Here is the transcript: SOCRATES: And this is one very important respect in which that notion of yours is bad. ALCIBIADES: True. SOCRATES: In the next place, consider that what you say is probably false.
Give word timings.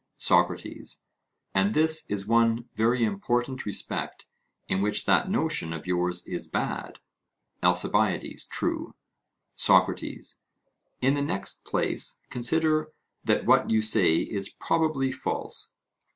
SOCRATES: 0.17 1.03
And 1.53 1.75
this 1.75 2.09
is 2.09 2.25
one 2.25 2.67
very 2.73 3.03
important 3.05 3.67
respect 3.67 4.25
in 4.67 4.81
which 4.81 5.05
that 5.05 5.29
notion 5.29 5.73
of 5.73 5.85
yours 5.85 6.25
is 6.25 6.47
bad. 6.47 6.97
ALCIBIADES: 7.61 8.45
True. 8.45 8.95
SOCRATES: 9.53 10.41
In 11.03 11.13
the 11.13 11.21
next 11.21 11.65
place, 11.65 12.19
consider 12.31 12.87
that 13.23 13.45
what 13.45 13.69
you 13.69 13.83
say 13.83 14.17
is 14.21 14.49
probably 14.49 15.11
false. 15.11 15.75